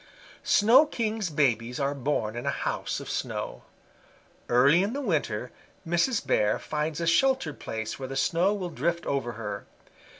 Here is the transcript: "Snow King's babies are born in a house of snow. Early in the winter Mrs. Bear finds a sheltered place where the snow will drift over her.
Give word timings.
"Snow 0.43 0.87
King's 0.87 1.29
babies 1.29 1.79
are 1.79 1.93
born 1.93 2.35
in 2.35 2.47
a 2.47 2.61
house 2.65 2.99
of 2.99 3.07
snow. 3.07 3.61
Early 4.49 4.81
in 4.81 4.93
the 4.93 4.99
winter 4.99 5.51
Mrs. 5.87 6.25
Bear 6.25 6.57
finds 6.57 6.99
a 6.99 7.05
sheltered 7.05 7.59
place 7.59 7.99
where 7.99 8.09
the 8.09 8.15
snow 8.15 8.51
will 8.51 8.71
drift 8.71 9.05
over 9.05 9.33
her. 9.33 9.67